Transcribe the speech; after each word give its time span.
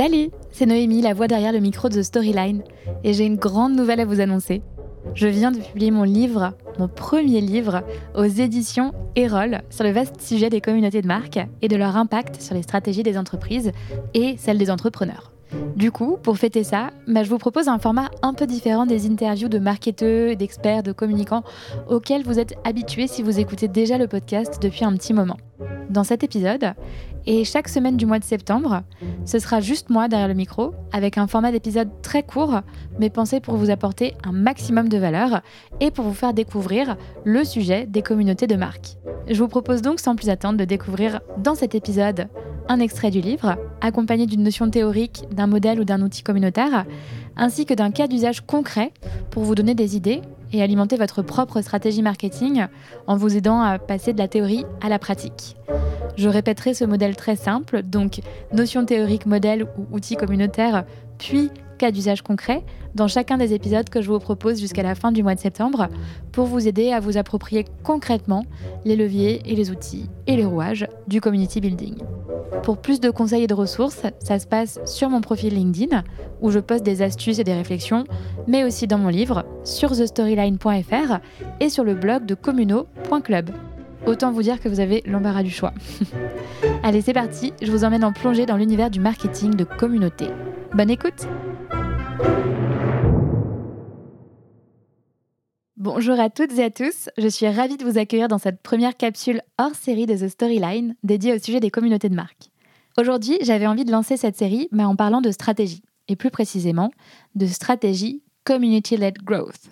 Salut, 0.00 0.30
c'est 0.50 0.64
Noémie, 0.64 1.02
la 1.02 1.12
voix 1.12 1.28
derrière 1.28 1.52
le 1.52 1.60
micro 1.60 1.90
de 1.90 1.96
The 1.96 2.02
Storyline, 2.02 2.62
et 3.04 3.12
j'ai 3.12 3.26
une 3.26 3.36
grande 3.36 3.76
nouvelle 3.76 4.00
à 4.00 4.06
vous 4.06 4.22
annoncer. 4.22 4.62
Je 5.14 5.26
viens 5.26 5.52
de 5.52 5.58
publier 5.58 5.90
mon 5.90 6.04
livre, 6.04 6.54
mon 6.78 6.88
premier 6.88 7.42
livre, 7.42 7.82
aux 8.16 8.24
éditions 8.24 8.94
Erol 9.14 9.60
sur 9.68 9.84
le 9.84 9.90
vaste 9.90 10.22
sujet 10.22 10.48
des 10.48 10.62
communautés 10.62 11.02
de 11.02 11.06
marque 11.06 11.38
et 11.60 11.68
de 11.68 11.76
leur 11.76 11.98
impact 11.98 12.40
sur 12.40 12.54
les 12.54 12.62
stratégies 12.62 13.02
des 13.02 13.18
entreprises 13.18 13.72
et 14.14 14.36
celles 14.38 14.56
des 14.56 14.70
entrepreneurs. 14.70 15.29
Du 15.76 15.90
coup, 15.90 16.16
pour 16.22 16.38
fêter 16.38 16.64
ça, 16.64 16.90
bah, 17.06 17.22
je 17.22 17.30
vous 17.30 17.38
propose 17.38 17.68
un 17.68 17.78
format 17.78 18.10
un 18.22 18.34
peu 18.34 18.46
différent 18.46 18.86
des 18.86 19.06
interviews 19.06 19.48
de 19.48 19.58
marketeurs, 19.58 20.36
d'experts, 20.36 20.82
de 20.82 20.92
communicants 20.92 21.42
auxquels 21.88 22.22
vous 22.22 22.38
êtes 22.38 22.54
habitués 22.64 23.06
si 23.06 23.22
vous 23.22 23.38
écoutez 23.38 23.68
déjà 23.68 23.98
le 23.98 24.06
podcast 24.06 24.58
depuis 24.62 24.84
un 24.84 24.92
petit 24.94 25.12
moment. 25.12 25.36
Dans 25.90 26.04
cet 26.04 26.22
épisode, 26.22 26.74
et 27.26 27.44
chaque 27.44 27.68
semaine 27.68 27.96
du 27.96 28.06
mois 28.06 28.18
de 28.18 28.24
septembre, 28.24 28.82
ce 29.26 29.38
sera 29.38 29.60
juste 29.60 29.90
moi 29.90 30.08
derrière 30.08 30.28
le 30.28 30.34
micro, 30.34 30.72
avec 30.92 31.18
un 31.18 31.26
format 31.26 31.52
d'épisode 31.52 31.90
très 32.02 32.22
court, 32.22 32.60
mais 32.98 33.10
pensé 33.10 33.40
pour 33.40 33.56
vous 33.56 33.70
apporter 33.70 34.14
un 34.24 34.32
maximum 34.32 34.88
de 34.88 34.98
valeur 34.98 35.42
et 35.80 35.90
pour 35.90 36.04
vous 36.04 36.14
faire 36.14 36.32
découvrir 36.32 36.96
le 37.24 37.44
sujet 37.44 37.86
des 37.86 38.02
communautés 38.02 38.46
de 38.46 38.56
marque. 38.56 38.96
Je 39.28 39.38
vous 39.38 39.48
propose 39.48 39.82
donc 39.82 40.00
sans 40.00 40.16
plus 40.16 40.30
attendre 40.30 40.58
de 40.58 40.64
découvrir 40.64 41.20
dans 41.38 41.54
cet 41.54 41.74
épisode 41.74 42.28
un 42.70 42.78
extrait 42.78 43.10
du 43.10 43.20
livre, 43.20 43.56
accompagné 43.80 44.26
d'une 44.26 44.44
notion 44.44 44.70
théorique, 44.70 45.24
d'un 45.32 45.48
modèle 45.48 45.80
ou 45.80 45.84
d'un 45.84 46.00
outil 46.02 46.22
communautaire, 46.22 46.86
ainsi 47.36 47.66
que 47.66 47.74
d'un 47.74 47.90
cas 47.90 48.06
d'usage 48.06 48.42
concret 48.42 48.92
pour 49.32 49.42
vous 49.42 49.56
donner 49.56 49.74
des 49.74 49.96
idées 49.96 50.22
et 50.52 50.62
alimenter 50.62 50.96
votre 50.96 51.22
propre 51.22 51.62
stratégie 51.62 52.00
marketing 52.00 52.66
en 53.08 53.16
vous 53.16 53.36
aidant 53.36 53.60
à 53.60 53.80
passer 53.80 54.12
de 54.12 54.18
la 54.18 54.28
théorie 54.28 54.64
à 54.80 54.88
la 54.88 55.00
pratique. 55.00 55.56
Je 56.16 56.28
répéterai 56.28 56.72
ce 56.72 56.84
modèle 56.84 57.16
très 57.16 57.34
simple, 57.34 57.82
donc 57.82 58.20
notion 58.52 58.84
théorique, 58.84 59.26
modèle 59.26 59.64
ou 59.64 59.96
outil 59.96 60.14
communautaire, 60.14 60.84
puis 61.18 61.50
cas 61.80 61.90
d'usage 61.90 62.20
concret 62.20 62.62
dans 62.94 63.08
chacun 63.08 63.38
des 63.38 63.54
épisodes 63.54 63.88
que 63.88 64.02
je 64.02 64.10
vous 64.10 64.18
propose 64.18 64.60
jusqu'à 64.60 64.82
la 64.82 64.94
fin 64.94 65.12
du 65.12 65.22
mois 65.22 65.34
de 65.34 65.40
septembre 65.40 65.88
pour 66.30 66.44
vous 66.44 66.68
aider 66.68 66.92
à 66.92 67.00
vous 67.00 67.16
approprier 67.16 67.64
concrètement 67.82 68.44
les 68.84 68.96
leviers 68.96 69.40
et 69.46 69.56
les 69.56 69.70
outils 69.70 70.10
et 70.26 70.36
les 70.36 70.44
rouages 70.44 70.86
du 71.08 71.22
community 71.22 71.62
building. 71.62 71.94
Pour 72.64 72.76
plus 72.76 73.00
de 73.00 73.08
conseils 73.08 73.44
et 73.44 73.46
de 73.46 73.54
ressources, 73.54 74.02
ça 74.18 74.38
se 74.38 74.46
passe 74.46 74.78
sur 74.84 75.08
mon 75.08 75.22
profil 75.22 75.54
LinkedIn 75.54 76.04
où 76.42 76.50
je 76.50 76.58
poste 76.58 76.84
des 76.84 77.00
astuces 77.00 77.38
et 77.38 77.44
des 77.44 77.54
réflexions, 77.54 78.04
mais 78.46 78.62
aussi 78.62 78.86
dans 78.86 78.98
mon 78.98 79.08
livre 79.08 79.46
sur 79.64 79.96
thestoryline.fr 79.96 81.18
et 81.60 81.70
sur 81.70 81.84
le 81.84 81.94
blog 81.94 82.26
de 82.26 82.34
communo.club. 82.34 83.50
Autant 84.06 84.32
vous 84.32 84.42
dire 84.42 84.60
que 84.60 84.68
vous 84.68 84.80
avez 84.80 85.02
l'embarras 85.06 85.42
du 85.42 85.50
choix. 85.50 85.72
Allez, 86.82 87.00
c'est 87.00 87.14
parti, 87.14 87.54
je 87.62 87.70
vous 87.70 87.84
emmène 87.84 88.04
en 88.04 88.12
plongée 88.12 88.44
dans 88.44 88.56
l'univers 88.58 88.90
du 88.90 89.00
marketing 89.00 89.54
de 89.54 89.64
communauté. 89.64 90.26
Bonne 90.74 90.90
écoute 90.90 91.26
Bonjour 95.80 96.20
à 96.20 96.28
toutes 96.28 96.58
et 96.58 96.64
à 96.64 96.70
tous, 96.70 97.08
je 97.16 97.26
suis 97.26 97.48
ravie 97.48 97.78
de 97.78 97.86
vous 97.86 97.96
accueillir 97.96 98.28
dans 98.28 98.36
cette 98.36 98.60
première 98.60 98.98
capsule 98.98 99.40
hors 99.56 99.74
série 99.74 100.04
de 100.04 100.14
The 100.14 100.28
Storyline 100.28 100.94
dédiée 101.04 101.32
au 101.32 101.38
sujet 101.38 101.58
des 101.58 101.70
communautés 101.70 102.10
de 102.10 102.14
marque. 102.14 102.50
Aujourd'hui, 102.98 103.38
j'avais 103.40 103.66
envie 103.66 103.86
de 103.86 103.90
lancer 103.90 104.18
cette 104.18 104.36
série 104.36 104.68
mais 104.72 104.84
en 104.84 104.94
parlant 104.94 105.22
de 105.22 105.30
stratégie, 105.30 105.82
et 106.08 106.16
plus 106.16 106.30
précisément 106.30 106.90
de 107.34 107.46
stratégie 107.46 108.22
Community-led 108.44 109.22
Growth. 109.24 109.70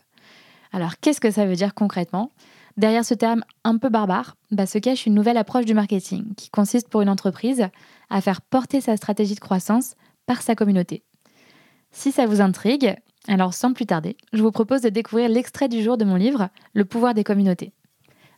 Alors 0.72 0.98
qu'est-ce 0.98 1.20
que 1.20 1.30
ça 1.30 1.44
veut 1.44 1.56
dire 1.56 1.74
concrètement? 1.74 2.30
Derrière 2.78 3.04
ce 3.04 3.12
terme 3.12 3.44
un 3.64 3.76
peu 3.76 3.90
barbare 3.90 4.38
bah, 4.50 4.64
se 4.64 4.78
cache 4.78 5.04
une 5.04 5.14
nouvelle 5.14 5.36
approche 5.36 5.66
du 5.66 5.74
marketing 5.74 6.34
qui 6.36 6.48
consiste 6.48 6.88
pour 6.88 7.02
une 7.02 7.10
entreprise 7.10 7.68
à 8.08 8.22
faire 8.22 8.40
porter 8.40 8.80
sa 8.80 8.96
stratégie 8.96 9.34
de 9.34 9.40
croissance 9.40 9.92
par 10.24 10.40
sa 10.40 10.54
communauté. 10.54 11.02
Si 11.90 12.12
ça 12.12 12.24
vous 12.24 12.40
intrigue, 12.40 12.96
alors 13.34 13.54
sans 13.54 13.72
plus 13.72 13.86
tarder, 13.86 14.16
je 14.32 14.42
vous 14.42 14.50
propose 14.50 14.80
de 14.80 14.88
découvrir 14.88 15.28
l'extrait 15.28 15.68
du 15.68 15.82
jour 15.82 15.96
de 15.96 16.04
mon 16.04 16.16
livre 16.16 16.48
Le 16.72 16.84
pouvoir 16.84 17.14
des 17.14 17.24
communautés. 17.24 17.72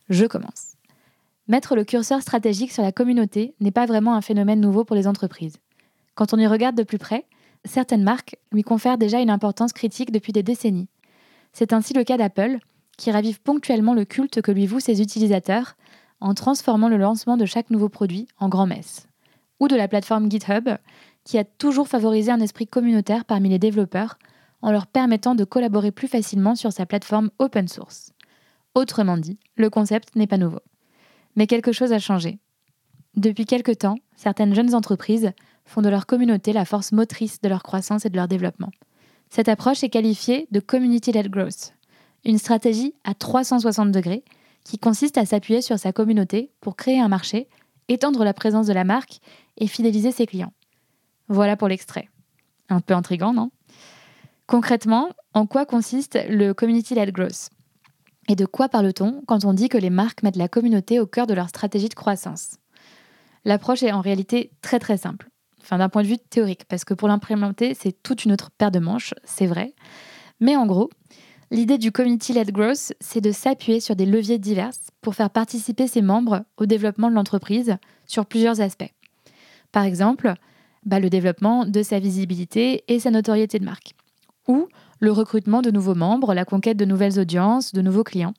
Je 0.09 0.25
commence. 0.25 0.75
Mettre 1.47 1.75
le 1.75 1.83
curseur 1.83 2.21
stratégique 2.21 2.71
sur 2.71 2.83
la 2.83 2.91
communauté 2.91 3.55
n'est 3.59 3.71
pas 3.71 3.85
vraiment 3.85 4.15
un 4.15 4.21
phénomène 4.21 4.59
nouveau 4.59 4.83
pour 4.83 4.95
les 4.95 5.07
entreprises. 5.07 5.57
Quand 6.15 6.33
on 6.33 6.37
y 6.37 6.47
regarde 6.47 6.75
de 6.75 6.83
plus 6.83 6.97
près, 6.97 7.25
certaines 7.65 8.03
marques 8.03 8.35
lui 8.51 8.63
confèrent 8.63 8.97
déjà 8.97 9.19
une 9.19 9.29
importance 9.29 9.73
critique 9.73 10.11
depuis 10.11 10.33
des 10.33 10.43
décennies. 10.43 10.89
C'est 11.53 11.73
ainsi 11.73 11.93
le 11.93 12.03
cas 12.03 12.17
d'Apple, 12.17 12.59
qui 12.97 13.11
ravive 13.11 13.41
ponctuellement 13.41 13.93
le 13.93 14.05
culte 14.05 14.41
que 14.41 14.51
lui 14.51 14.67
vouent 14.67 14.79
ses 14.79 15.01
utilisateurs 15.01 15.75
en 16.19 16.33
transformant 16.33 16.89
le 16.89 16.97
lancement 16.97 17.37
de 17.37 17.45
chaque 17.45 17.69
nouveau 17.69 17.89
produit 17.89 18.27
en 18.39 18.47
grand-messe. 18.47 19.07
Ou 19.59 19.67
de 19.67 19.75
la 19.75 19.87
plateforme 19.87 20.29
GitHub, 20.29 20.69
qui 21.23 21.37
a 21.37 21.43
toujours 21.43 21.87
favorisé 21.87 22.31
un 22.31 22.39
esprit 22.39 22.67
communautaire 22.67 23.25
parmi 23.25 23.49
les 23.49 23.59
développeurs 23.59 24.17
en 24.61 24.71
leur 24.71 24.87
permettant 24.87 25.35
de 25.35 25.43
collaborer 25.43 25.91
plus 25.91 26.07
facilement 26.07 26.55
sur 26.55 26.71
sa 26.71 26.85
plateforme 26.85 27.31
open 27.39 27.67
source. 27.67 28.11
Autrement 28.75 29.17
dit, 29.17 29.39
le 29.55 29.69
concept 29.69 30.15
n'est 30.15 30.27
pas 30.27 30.37
nouveau. 30.37 30.61
Mais 31.35 31.47
quelque 31.47 31.71
chose 31.71 31.91
a 31.91 31.99
changé. 31.99 32.39
Depuis 33.15 33.45
quelque 33.45 33.71
temps, 33.71 33.97
certaines 34.15 34.55
jeunes 34.55 34.75
entreprises 34.75 35.31
font 35.65 35.81
de 35.81 35.89
leur 35.89 36.05
communauté 36.05 36.53
la 36.53 36.65
force 36.65 36.91
motrice 36.91 37.41
de 37.41 37.49
leur 37.49 37.63
croissance 37.63 38.05
et 38.05 38.09
de 38.09 38.15
leur 38.15 38.27
développement. 38.27 38.71
Cette 39.29 39.49
approche 39.49 39.83
est 39.83 39.89
qualifiée 39.89 40.47
de 40.51 40.59
Community-led 40.59 41.29
Growth, 41.29 41.73
une 42.25 42.37
stratégie 42.37 42.93
à 43.03 43.13
360 43.13 43.91
degrés 43.91 44.23
qui 44.63 44.77
consiste 44.77 45.17
à 45.17 45.25
s'appuyer 45.25 45.61
sur 45.61 45.79
sa 45.79 45.91
communauté 45.91 46.51
pour 46.61 46.75
créer 46.75 46.99
un 46.99 47.07
marché, 47.07 47.47
étendre 47.87 48.23
la 48.23 48.33
présence 48.33 48.67
de 48.67 48.73
la 48.73 48.83
marque 48.83 49.19
et 49.57 49.67
fidéliser 49.67 50.11
ses 50.11 50.27
clients. 50.27 50.53
Voilà 51.27 51.57
pour 51.57 51.67
l'extrait. 51.67 52.09
Un 52.69 52.81
peu 52.81 52.93
intrigant, 52.93 53.33
non? 53.33 53.51
Concrètement, 54.51 55.11
en 55.33 55.45
quoi 55.45 55.65
consiste 55.65 56.19
le 56.27 56.53
Community-led 56.53 57.13
Growth? 57.13 57.51
Et 58.27 58.35
de 58.35 58.45
quoi 58.45 58.67
parle-t-on 58.67 59.23
quand 59.25 59.45
on 59.45 59.53
dit 59.53 59.69
que 59.69 59.77
les 59.77 59.89
marques 59.89 60.23
mettent 60.23 60.35
la 60.35 60.49
communauté 60.49 60.99
au 60.99 61.07
cœur 61.07 61.25
de 61.25 61.33
leur 61.33 61.47
stratégie 61.47 61.87
de 61.87 61.93
croissance? 61.93 62.57
L'approche 63.45 63.81
est 63.81 63.93
en 63.93 64.01
réalité 64.01 64.51
très 64.61 64.77
très 64.77 64.97
simple. 64.97 65.29
Enfin, 65.61 65.77
d'un 65.77 65.87
point 65.87 66.03
de 66.03 66.09
vue 66.09 66.17
théorique, 66.17 66.65
parce 66.65 66.83
que 66.83 66.93
pour 66.93 67.07
l'implémenter, 67.07 67.73
c'est 67.75 68.03
toute 68.03 68.25
une 68.25 68.33
autre 68.33 68.51
paire 68.51 68.71
de 68.71 68.79
manches, 68.79 69.13
c'est 69.23 69.45
vrai. 69.45 69.73
Mais 70.41 70.57
en 70.57 70.65
gros, 70.65 70.89
l'idée 71.49 71.77
du 71.77 71.93
Community-led 71.93 72.51
Growth, 72.51 72.91
c'est 72.99 73.21
de 73.21 73.31
s'appuyer 73.31 73.79
sur 73.79 73.95
des 73.95 74.05
leviers 74.05 74.37
divers 74.37 74.73
pour 74.99 75.15
faire 75.15 75.29
participer 75.29 75.87
ses 75.87 76.01
membres 76.01 76.43
au 76.57 76.65
développement 76.65 77.09
de 77.09 77.15
l'entreprise 77.15 77.77
sur 78.05 78.25
plusieurs 78.25 78.59
aspects. 78.59 78.91
Par 79.71 79.85
exemple, 79.85 80.33
bah, 80.85 80.99
le 80.99 81.09
développement 81.09 81.65
de 81.65 81.83
sa 81.83 81.99
visibilité 81.99 82.83
et 82.89 82.99
sa 82.99 83.11
notoriété 83.11 83.57
de 83.57 83.63
marque. 83.63 83.93
Ou 84.51 84.67
le 84.99 85.13
recrutement 85.13 85.61
de 85.61 85.71
nouveaux 85.71 85.95
membres, 85.95 86.33
la 86.33 86.43
conquête 86.43 86.75
de 86.75 86.83
nouvelles 86.83 87.17
audiences, 87.17 87.71
de 87.71 87.81
nouveaux 87.81 88.03
clients. 88.03 88.33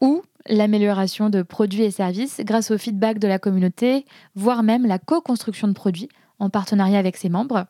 Ou 0.00 0.22
l'amélioration 0.48 1.30
de 1.30 1.42
produits 1.42 1.84
et 1.84 1.92
services 1.92 2.40
grâce 2.40 2.72
au 2.72 2.76
feedback 2.76 3.20
de 3.20 3.28
la 3.28 3.38
communauté, 3.38 4.04
voire 4.34 4.64
même 4.64 4.84
la 4.84 4.98
co-construction 4.98 5.68
de 5.68 5.74
produits 5.74 6.08
en 6.40 6.50
partenariat 6.50 6.98
avec 6.98 7.16
ses 7.16 7.28
membres. 7.28 7.66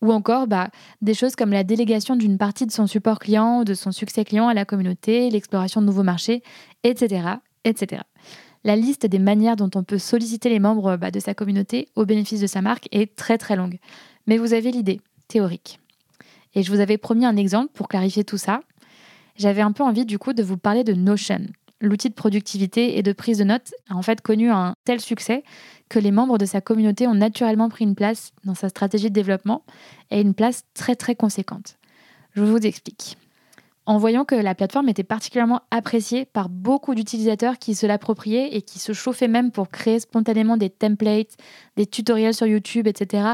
Ou 0.00 0.12
encore 0.12 0.46
bah, 0.46 0.70
des 1.02 1.12
choses 1.12 1.34
comme 1.34 1.50
la 1.50 1.64
délégation 1.64 2.14
d'une 2.14 2.38
partie 2.38 2.66
de 2.66 2.70
son 2.70 2.86
support 2.86 3.18
client 3.18 3.62
ou 3.62 3.64
de 3.64 3.74
son 3.74 3.90
succès 3.90 4.24
client 4.24 4.46
à 4.46 4.54
la 4.54 4.64
communauté, 4.64 5.28
l'exploration 5.28 5.80
de 5.80 5.86
nouveaux 5.86 6.04
marchés, 6.04 6.44
etc. 6.84 7.30
etc. 7.64 8.02
La 8.62 8.76
liste 8.76 9.06
des 9.06 9.18
manières 9.18 9.56
dont 9.56 9.70
on 9.74 9.82
peut 9.82 9.98
solliciter 9.98 10.50
les 10.50 10.60
membres 10.60 10.96
bah, 10.96 11.10
de 11.10 11.18
sa 11.18 11.34
communauté 11.34 11.88
au 11.96 12.04
bénéfice 12.04 12.40
de 12.40 12.46
sa 12.46 12.62
marque 12.62 12.86
est 12.92 13.16
très 13.16 13.38
très 13.38 13.56
longue. 13.56 13.80
Mais 14.28 14.38
vous 14.38 14.54
avez 14.54 14.70
l'idée, 14.70 15.00
théorique. 15.26 15.79
Et 16.54 16.62
je 16.62 16.70
vous 16.70 16.80
avais 16.80 16.98
promis 16.98 17.24
un 17.24 17.36
exemple 17.36 17.72
pour 17.72 17.88
clarifier 17.88 18.24
tout 18.24 18.38
ça. 18.38 18.60
J'avais 19.36 19.62
un 19.62 19.72
peu 19.72 19.82
envie 19.82 20.04
du 20.04 20.18
coup 20.18 20.32
de 20.32 20.42
vous 20.42 20.56
parler 20.56 20.84
de 20.84 20.92
Notion. 20.92 21.40
L'outil 21.80 22.10
de 22.10 22.14
productivité 22.14 22.98
et 22.98 23.02
de 23.02 23.12
prise 23.12 23.38
de 23.38 23.44
notes 23.44 23.72
a 23.88 23.94
en 23.94 24.02
fait 24.02 24.20
connu 24.20 24.50
un 24.50 24.74
tel 24.84 25.00
succès 25.00 25.44
que 25.88 25.98
les 25.98 26.10
membres 26.10 26.36
de 26.36 26.44
sa 26.44 26.60
communauté 26.60 27.06
ont 27.06 27.14
naturellement 27.14 27.70
pris 27.70 27.84
une 27.84 27.94
place 27.94 28.32
dans 28.44 28.54
sa 28.54 28.68
stratégie 28.68 29.08
de 29.08 29.14
développement 29.14 29.64
et 30.10 30.20
une 30.20 30.34
place 30.34 30.64
très 30.74 30.94
très 30.94 31.14
conséquente. 31.14 31.78
Je 32.34 32.42
vous 32.42 32.58
explique 32.58 33.16
en 33.86 33.98
voyant 33.98 34.24
que 34.24 34.36
la 34.36 34.54
plateforme 34.54 34.88
était 34.88 35.02
particulièrement 35.02 35.62
appréciée 35.72 36.24
par 36.24 36.48
beaucoup 36.48 36.94
d'utilisateurs 36.94 37.58
qui 37.58 37.74
se 37.74 37.86
l'appropriaient 37.86 38.54
et 38.54 38.62
qui 38.62 38.78
se 38.78 38.92
chauffaient 38.92 39.26
même 39.26 39.50
pour 39.50 39.68
créer 39.68 39.98
spontanément 39.98 40.56
des 40.56 40.70
templates, 40.70 41.36
des 41.76 41.86
tutoriels 41.86 42.34
sur 42.34 42.46
YouTube, 42.46 42.86
etc., 42.86 43.30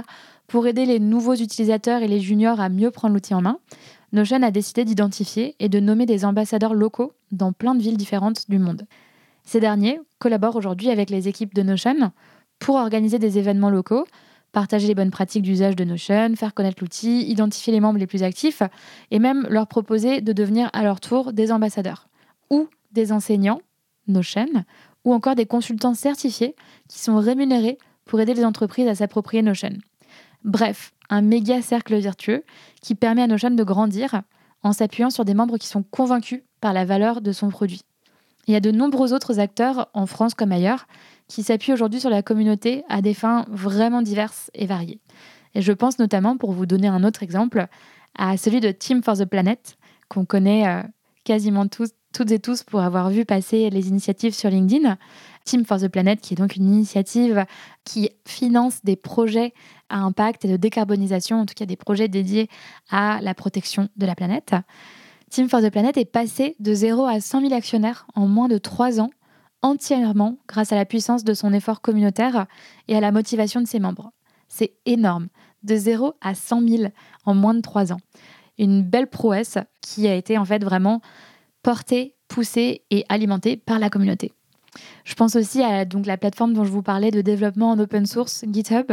pour 0.47 0.67
aider 0.67 0.87
les 0.87 1.01
nouveaux 1.01 1.35
utilisateurs 1.35 2.03
et 2.03 2.09
les 2.09 2.21
juniors 2.21 2.61
à 2.61 2.69
mieux 2.69 2.91
prendre 2.91 3.15
l'outil 3.15 3.35
en 3.35 3.43
main, 3.43 3.59
Notion 4.13 4.43
a 4.43 4.51
décidé 4.51 4.85
d'identifier 4.85 5.57
et 5.59 5.69
de 5.69 5.81
nommer 5.81 6.07
des 6.07 6.25
ambassadeurs 6.25 6.75
locaux 6.75 7.13
dans 7.33 7.53
plein 7.53 7.75
de 7.75 7.83
villes 7.83 7.97
différentes 7.97 8.49
du 8.49 8.59
monde. 8.59 8.87
Ces 9.45 9.61
derniers 9.61 10.01
collaborent 10.19 10.57
aujourd'hui 10.57 10.91
avec 10.91 11.11
les 11.11 11.29
équipes 11.29 11.55
de 11.55 11.63
Notion 11.63 12.13
pour 12.59 12.77
organiser 12.77 13.19
des 13.19 13.39
événements 13.39 13.71
locaux, 13.71 14.07
partager 14.53 14.87
les 14.87 14.95
bonnes 14.95 15.11
pratiques 15.11 15.43
d'usage 15.43 15.77
de 15.77 15.85
Notion, 15.85 16.35
faire 16.37 16.55
connaître 16.55 16.83
l'outil, 16.83 17.29
identifier 17.29 17.73
les 17.73 17.81
membres 17.81 17.99
les 17.99 18.07
plus 18.07 18.23
actifs 18.23 18.63
et 19.11 19.19
même 19.19 19.47
leur 19.51 19.67
proposer 19.67 20.21
de 20.21 20.33
devenir 20.33 20.71
à 20.73 20.83
leur 20.83 21.01
tour 21.01 21.33
des 21.33 21.53
ambassadeurs 21.53 22.09
ou 22.51 22.69
des 22.93 23.13
enseignants 23.13 23.61
Notion 24.09 24.47
ou 25.05 25.13
encore 25.13 25.35
des 25.35 25.47
consultants 25.47 25.95
certifiés 25.95 26.55
qui 26.89 27.01
sont 27.01 27.19
rémunérés 27.19 27.79
pour 28.05 28.21
aider 28.21 28.35
les 28.35 28.45
entreprises 28.45 28.89
à 28.89 28.95
s'approprier 28.95 29.43
Notion. 29.43 29.77
Bref, 30.47 30.93
un 31.11 31.23
méga 31.23 31.61
cercle 31.61 31.97
vertueux 31.97 32.45
qui 32.81 32.95
permet 32.95 33.23
à 33.23 33.27
Notion 33.27 33.51
de 33.51 33.65
grandir 33.65 34.23
en 34.63 34.73
s'appuyant 34.73 35.11
sur 35.11 35.25
des 35.25 35.35
membres 35.35 35.59
qui 35.59 35.67
sont 35.67 35.83
convaincus 35.83 36.43
par 36.61 36.73
la 36.73 36.85
valeur 36.85 37.21
de 37.21 37.33
son 37.33 37.49
produit. 37.49 37.83
Il 38.47 38.55
y 38.55 38.57
a 38.57 38.61
de 38.61 38.71
nombreux 38.71 39.13
autres 39.13 39.41
acteurs, 39.41 39.91
en 39.93 40.07
France 40.07 40.35
comme 40.35 40.53
ailleurs, 40.53 40.87
qui 41.27 41.43
s'appuient 41.43 41.73
aujourd'hui 41.73 41.99
sur 41.99 42.11
la 42.11 42.23
communauté 42.23 42.85
à 42.89 43.03
des 43.03 43.13
fins 43.13 43.45
vraiment 43.51 44.03
diverses 44.03 44.53
et 44.55 44.67
variées. 44.67 45.01
Et 45.57 45.63
je 45.63 45.73
pense 45.73 45.99
notamment, 45.99 46.37
pour 46.37 46.53
vous 46.53 46.65
donner 46.65 46.87
un 46.87 47.03
autre 47.03 47.25
exemple, 47.25 47.67
à 48.17 48.37
celui 48.37 48.61
de 48.61 48.71
Team 48.71 49.03
for 49.03 49.17
the 49.17 49.25
Planet, 49.25 49.77
qu'on 50.09 50.25
connaît 50.25 50.69
euh, 50.69 50.83
quasiment 51.25 51.67
toutes 51.67 52.31
et 52.31 52.39
tous 52.39 52.63
pour 52.63 52.81
avoir 52.81 53.11
vu 53.11 53.25
passer 53.25 53.69
les 53.69 53.89
initiatives 53.89 54.35
sur 54.35 54.49
LinkedIn. 54.49 54.97
Team 55.47 55.65
for 55.65 55.79
the 55.79 55.89
Planet, 55.89 56.21
qui 56.21 56.35
est 56.35 56.37
donc 56.37 56.57
une 56.57 56.67
initiative 56.67 57.47
qui 57.85 58.11
finance 58.27 58.85
des 58.85 58.97
projets 58.97 59.55
à 59.89 60.01
impact 60.01 60.45
et 60.45 60.49
de 60.49 60.57
décarbonisation, 60.57 61.41
en 61.41 61.47
tout 61.47 61.55
cas 61.55 61.65
des 61.65 61.77
projets 61.77 62.09
dédiés 62.09 62.51
à 62.91 63.21
la 63.23 63.33
protection 63.33 63.89
de 63.97 64.05
la 64.05 64.15
planète. 64.15 64.55
Team 65.31 65.49
for 65.49 65.63
the 65.63 65.71
Planet 65.71 65.97
est 65.97 66.05
passé 66.05 66.57
de 66.59 66.75
0 66.75 67.07
à 67.07 67.21
100 67.21 67.43
000 67.43 67.55
actionnaires 67.55 68.07
en 68.15 68.27
moins 68.27 68.49
de 68.49 68.59
3 68.59 69.01
ans, 69.01 69.11
entièrement 69.63 70.37
grâce 70.49 70.73
à 70.73 70.77
la 70.77 70.85
puissance 70.85 71.25
de 71.25 71.33
son 71.33 71.53
effort 71.53 71.81
communautaire 71.81 72.47
et 72.89 72.97
à 72.97 73.01
la 73.01 73.13
motivation 73.13 73.61
de 73.61 73.67
ses 73.67 73.81
membres. 73.81 74.11
C'est 74.49 74.75
énorme, 74.85 75.29
de 75.63 75.77
0 75.77 76.15
à 76.21 76.35
100 76.35 76.69
000 76.69 76.83
en 77.25 77.35
moins 77.35 77.55
de 77.55 77.61
3 77.61 77.93
ans. 77.93 78.01
Une 78.59 78.83
belle 78.83 79.09
prouesse 79.09 79.59
qui 79.81 80.09
a 80.09 80.15
été 80.15 80.39
en 80.39 80.45
fait 80.45 80.63
vraiment 80.65 81.01
portée, 81.63 82.15
poussée 82.29 82.83
et 82.91 83.05
alimentée 83.09 83.57
par 83.57 83.79
la 83.79 83.91
communauté. 83.91 84.33
Je 85.05 85.15
pense 85.15 85.37
aussi 85.37 85.63
à 85.63 85.85
donc, 85.85 86.07
la 86.07 86.17
plateforme 86.17 86.53
dont 86.53 86.65
je 86.65 86.71
vous 86.71 86.83
parlais 86.83 87.11
de 87.11 87.21
développement 87.21 87.71
en 87.71 87.79
open 87.79 88.07
source, 88.07 88.45
GitHub, 88.51 88.93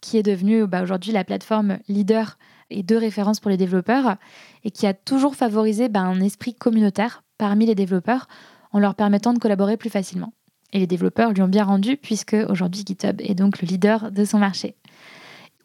qui 0.00 0.16
est 0.16 0.22
devenue 0.22 0.66
bah, 0.66 0.82
aujourd'hui 0.82 1.12
la 1.12 1.24
plateforme 1.24 1.78
leader 1.88 2.38
et 2.70 2.82
de 2.82 2.96
référence 2.96 3.40
pour 3.40 3.50
les 3.50 3.56
développeurs 3.56 4.16
et 4.64 4.70
qui 4.70 4.86
a 4.86 4.94
toujours 4.94 5.34
favorisé 5.34 5.88
bah, 5.88 6.00
un 6.00 6.20
esprit 6.20 6.54
communautaire 6.54 7.22
parmi 7.38 7.66
les 7.66 7.74
développeurs 7.74 8.28
en 8.72 8.78
leur 8.78 8.94
permettant 8.94 9.32
de 9.32 9.38
collaborer 9.38 9.76
plus 9.76 9.90
facilement. 9.90 10.32
Et 10.72 10.78
les 10.78 10.86
développeurs 10.86 11.32
lui 11.32 11.42
ont 11.42 11.48
bien 11.48 11.64
rendu 11.64 11.96
puisque 11.96 12.36
aujourd'hui 12.48 12.84
GitHub 12.86 13.20
est 13.20 13.34
donc 13.34 13.60
le 13.60 13.66
leader 13.66 14.12
de 14.12 14.24
son 14.24 14.38
marché. 14.38 14.76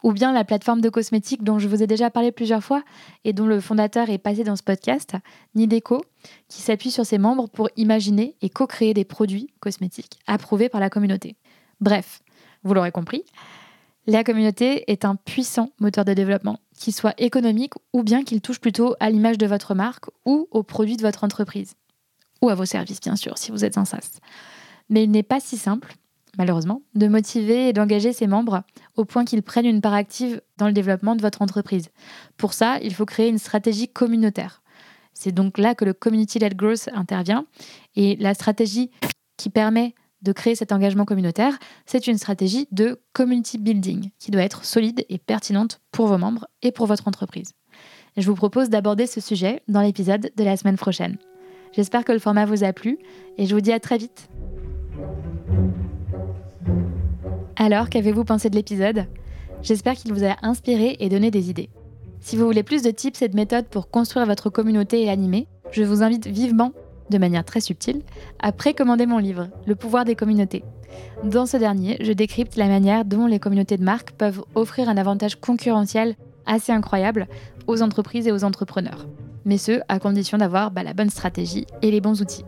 Ou 0.06 0.14
bien 0.14 0.32
la 0.32 0.44
plateforme 0.44 0.82
de 0.82 0.90
cosmétiques 0.90 1.44
dont 1.44 1.58
je 1.58 1.68
vous 1.68 1.82
ai 1.82 1.88
déjà 1.88 2.12
parlé 2.12 2.32
plusieurs 2.32 2.64
fois 2.64 2.84
et 3.24 3.34
dont 3.34 3.48
le 3.48 3.60
fondateur 3.60 4.12
est 4.12 4.20
passé 4.20 4.44
dans 4.44 4.56
ce 4.56 4.62
podcast, 4.62 5.16
Nideco, 5.56 6.06
qui 6.48 6.62
s'appuie 6.62 6.92
sur 6.92 7.08
ses 7.08 7.18
membres 7.18 7.50
pour 7.50 7.70
imaginer 7.76 8.36
et 8.44 8.52
co-créer 8.52 8.94
des 8.94 9.04
produits 9.04 9.50
cosmétiques 9.62 10.20
approuvés 10.28 10.70
par 10.70 10.80
la 10.80 10.92
communauté. 10.92 11.38
Bref, 11.82 12.22
vous 12.64 12.76
l'aurez 12.76 12.92
compris, 12.92 13.24
la 14.06 14.24
communauté 14.24 14.84
est 14.92 15.06
un 15.06 15.16
puissant 15.16 15.72
moteur 15.80 16.06
de 16.06 16.14
développement, 16.14 16.60
qu'il 16.78 16.94
soit 16.94 17.20
économique 17.20 17.74
ou 17.92 18.04
bien 18.04 18.24
qu'il 18.24 18.42
touche 18.42 18.60
plutôt 18.60 18.96
à 19.00 19.10
l'image 19.10 19.40
de 19.40 19.48
votre 19.48 19.74
marque 19.74 20.06
ou 20.24 20.48
aux 20.52 20.62
produits 20.62 20.98
de 20.98 21.02
votre 21.02 21.24
entreprise. 21.24 21.74
Ou 22.44 22.50
à 22.50 22.54
vos 22.54 22.66
services, 22.66 23.02
bien 23.02 23.16
sûr, 23.16 23.40
si 23.40 23.50
vous 23.50 23.66
êtes 23.66 23.80
un 23.80 23.86
SaaS. 23.86 24.20
Mais 24.88 25.06
il 25.06 25.10
n'est 25.10 25.24
pas 25.24 25.40
si 25.40 25.58
simple, 25.58 25.96
malheureusement, 26.38 26.82
de 26.94 27.08
motiver 27.08 27.70
et 27.70 27.74
d'engager 27.74 28.14
ses 28.14 28.28
membres 28.28 28.64
au 28.96 29.06
point 29.06 29.26
qu'ils 29.26 29.44
prennent 29.44 29.66
une 29.66 29.82
part 29.82 29.94
active 29.94 30.42
dans 30.58 30.68
le 30.68 30.74
développement 30.74 31.16
de 31.16 31.22
votre 31.22 31.42
entreprise. 31.42 31.90
Pour 32.38 32.54
ça, 32.54 32.80
il 32.82 32.94
faut 32.94 33.06
créer 33.06 33.30
une 33.30 33.38
stratégie 33.38 33.88
communautaire. 33.88 34.62
C'est 35.14 35.32
donc 35.32 35.58
là 35.58 35.76
que 35.76 35.86
le 35.86 35.94
Community-led 35.94 36.56
Growth 36.56 36.90
intervient. 36.94 37.46
Et 37.96 38.18
la 38.18 38.34
stratégie 38.34 38.92
qui 39.38 39.50
permet 39.50 39.96
de 40.22 40.32
créer 40.32 40.56
cet 40.56 40.72
engagement 40.72 41.06
communautaire, 41.06 41.58
c'est 41.86 42.08
une 42.08 42.18
stratégie 42.18 42.68
de 42.72 43.00
community 43.14 43.58
building 43.58 44.10
qui 44.20 44.32
doit 44.32 44.42
être 44.42 44.66
solide 44.66 45.06
et 45.08 45.18
pertinente 45.18 45.82
pour 45.92 46.08
vos 46.08 46.18
membres 46.18 46.48
et 46.62 46.72
pour 46.72 46.88
votre 46.88 47.08
entreprise. 47.08 47.54
je 48.18 48.28
vous 48.28 48.36
propose 48.36 48.70
d'aborder 48.70 49.08
ce 49.08 49.22
sujet 49.22 49.62
dans 49.68 49.82
l'épisode 49.82 50.32
de 50.36 50.44
la 50.44 50.58
semaine 50.58 50.78
prochaine. 50.78 51.18
J'espère 51.74 52.06
que 52.06 52.14
le 52.14 52.20
format 52.20 52.46
vous 52.46 52.64
a 52.64 52.72
plu 52.72 52.98
et 53.38 53.46
je 53.46 53.54
vous 53.54 53.62
dis 53.62 53.74
à 53.74 53.80
très 53.80 53.98
vite. 53.98 54.30
Alors, 57.58 57.90
qu'avez-vous 57.90 58.26
pensé 58.26 58.50
de 58.50 58.56
l'épisode? 58.56 59.06
J'espère 59.62 59.94
qu'il 59.94 60.14
vous 60.14 60.26
a 60.26 60.36
inspiré 60.42 60.98
et 61.00 61.08
donné 61.08 61.32
des 61.32 61.50
idées. 61.50 61.70
Si 62.20 62.36
vous 62.36 62.46
voulez 62.46 62.64
plus 62.64 62.82
de 62.82 62.92
tips 62.92 63.22
et 63.22 63.30
de 63.30 63.36
méthodes 63.36 63.68
pour 63.68 63.90
construire 63.90 64.26
votre 64.26 64.50
communauté 64.50 65.02
et 65.02 65.06
l'animer, 65.06 65.48
je 65.72 65.84
vous 65.84 66.04
invite 66.04 66.28
vivement 66.28 66.74
de 67.10 67.18
manière 67.18 67.46
très 67.46 67.62
subtile, 67.62 68.02
à 68.40 68.52
précommander 68.52 69.06
mon 69.06 69.20
livre, 69.20 69.48
Le 69.68 69.76
pouvoir 69.76 70.06
des 70.06 70.16
communautés. 70.16 70.64
Dans 71.24 71.46
ce 71.46 71.56
dernier, 71.56 71.98
je 72.02 72.12
décrypte 72.12 72.56
la 72.58 72.68
manière 72.68 73.06
dont 73.06 73.28
les 73.28 73.40
communautés 73.40 73.78
de 73.78 73.84
marque 73.84 74.12
peuvent 74.12 74.44
offrir 74.56 74.90
un 74.90 74.98
avantage 74.98 75.36
concurrentiel 75.36 76.16
assez 76.46 76.72
incroyable 76.72 77.28
aux 77.68 77.82
entreprises 77.82 78.28
et 78.28 78.32
aux 78.32 78.44
entrepreneurs. 78.44 79.08
Mais 79.46 79.58
ce, 79.58 79.80
à 79.88 80.00
condition 80.00 80.38
d'avoir 80.38 80.72
bah, 80.72 80.84
la 80.84 80.94
bonne 80.94 81.10
stratégie 81.10 81.68
et 81.82 81.92
les 81.92 82.02
bons 82.02 82.22
outils. 82.22 82.44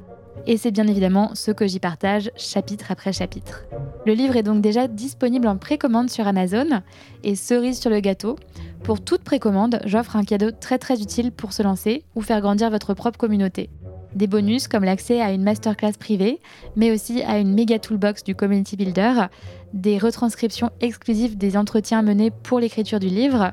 Et 0.49 0.55
c'est 0.55 0.71
bien 0.71 0.87
évidemment 0.87 1.31
ce 1.33 1.51
que 1.51 1.67
j'y 1.67 1.79
partage 1.79 2.31
chapitre 2.37 2.89
après 2.89 3.11
chapitre. 3.11 3.65
Le 4.05 4.13
livre 4.13 4.37
est 4.37 4.43
donc 4.43 4.61
déjà 4.61 4.87
disponible 4.87 5.45
en 5.45 5.57
précommande 5.57 6.09
sur 6.09 6.25
Amazon 6.25 6.81
et 7.25 7.35
cerise 7.35 7.81
sur 7.81 7.89
le 7.89 7.99
gâteau. 7.99 8.37
Pour 8.81 9.01
toute 9.01 9.23
précommande, 9.23 9.81
j'offre 9.83 10.15
un 10.15 10.23
cadeau 10.23 10.51
très 10.51 10.77
très 10.77 11.01
utile 11.01 11.33
pour 11.33 11.51
se 11.51 11.63
lancer 11.63 12.05
ou 12.15 12.21
faire 12.21 12.39
grandir 12.39 12.69
votre 12.69 12.93
propre 12.93 13.17
communauté. 13.17 13.69
Des 14.15 14.27
bonus 14.27 14.69
comme 14.69 14.85
l'accès 14.85 15.19
à 15.19 15.33
une 15.33 15.43
masterclass 15.43 15.97
privée, 15.99 16.39
mais 16.77 16.91
aussi 16.91 17.21
à 17.23 17.39
une 17.39 17.53
méga 17.53 17.77
toolbox 17.77 18.23
du 18.23 18.33
Community 18.33 18.77
Builder, 18.77 19.25
des 19.73 19.97
retranscriptions 19.97 20.71
exclusives 20.79 21.37
des 21.37 21.57
entretiens 21.57 22.01
menés 22.03 22.31
pour 22.31 22.61
l'écriture 22.61 23.01
du 23.01 23.07
livre, 23.07 23.51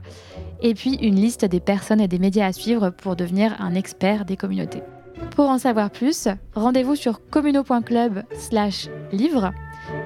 et 0.62 0.74
puis 0.74 0.94
une 1.02 1.16
liste 1.16 1.44
des 1.44 1.60
personnes 1.60 2.00
et 2.00 2.08
des 2.08 2.20
médias 2.20 2.46
à 2.46 2.52
suivre 2.52 2.90
pour 2.90 3.16
devenir 3.16 3.60
un 3.60 3.74
expert 3.74 4.24
des 4.24 4.36
communautés. 4.36 4.82
Pour 5.30 5.48
en 5.48 5.58
savoir 5.58 5.90
plus, 5.90 6.28
rendez-vous 6.54 6.96
sur 6.96 7.20
communo.club/livre. 7.28 9.52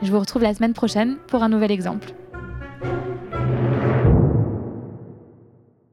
Je 0.02 0.10
vous 0.10 0.18
retrouve 0.18 0.42
la 0.42 0.54
semaine 0.54 0.74
prochaine 0.74 1.16
pour 1.28 1.42
un 1.42 1.48
nouvel 1.48 1.70
exemple. 1.70 2.12